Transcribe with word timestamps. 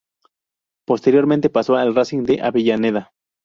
Posteriormente 0.87 1.51
pasó 1.51 1.75
al 1.75 1.93
Racing 1.93 2.23
de 2.23 2.41
Avellaneda. 2.41 3.11